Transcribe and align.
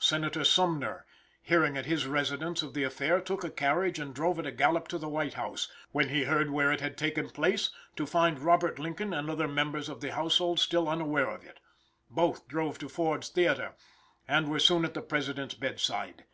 Senator 0.00 0.42
Sumner, 0.42 1.04
hearing 1.42 1.76
at 1.76 1.84
his 1.84 2.06
residence, 2.06 2.62
of 2.62 2.72
the 2.72 2.82
affair 2.82 3.20
took 3.20 3.44
a 3.44 3.50
carriage 3.50 3.98
and 3.98 4.14
drove 4.14 4.38
at 4.38 4.46
a 4.46 4.50
gallop 4.50 4.88
to 4.88 4.96
the 4.96 5.06
White 5.06 5.34
House, 5.34 5.70
when 5.92 6.08
he 6.08 6.24
heard 6.24 6.48
where 6.50 6.72
it 6.72 6.80
had 6.80 6.96
taken 6.96 7.28
place, 7.28 7.68
to 7.94 8.06
find 8.06 8.38
Robert 8.40 8.78
Lincoln 8.78 9.12
and 9.12 9.28
other 9.28 9.46
members 9.46 9.90
of 9.90 10.00
the 10.00 10.14
household 10.14 10.60
still 10.60 10.88
unaware 10.88 11.28
of 11.28 11.44
it. 11.44 11.60
Both 12.08 12.48
drove 12.48 12.78
to 12.78 12.88
Ford's 12.88 13.28
Theater, 13.28 13.74
and 14.26 14.48
were 14.48 14.60
soon 14.60 14.82
at 14.86 14.94
the 14.94 15.02
President's 15.02 15.54
bedside. 15.54 16.24